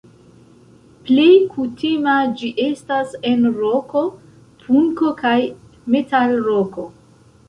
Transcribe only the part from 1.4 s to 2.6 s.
kutima ĝi